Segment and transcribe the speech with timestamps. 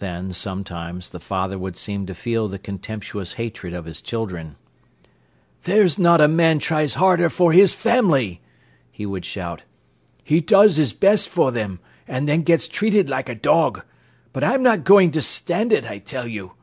[0.00, 4.56] Then, sometimes, the father would seem to feel the contemptuous hatred of his children.
[5.62, 8.40] "There's not a man tries harder for his family!"
[8.90, 9.62] he would shout.
[10.24, 11.78] "He does his best for them,
[12.08, 13.84] and then gets treated like a dog.
[14.32, 16.54] But I'm not going to stand it, I tell you!"